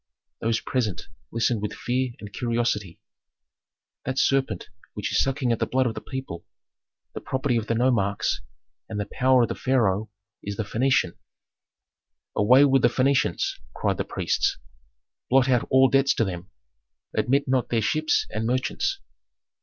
[0.39, 2.99] Those present listened with fear and curiosity.
[4.03, 6.43] "That serpent which is sucking at the blood of the people,
[7.13, 8.41] the property of the nomarchs,
[8.89, 10.09] and the power of the pharaoh
[10.41, 11.17] is the Phœnician!"
[12.35, 14.57] "Away with the Phœnicians!" cried the priests.
[15.29, 16.49] "Blot out all debts to them.
[17.15, 18.99] Admit not their ships and merchants."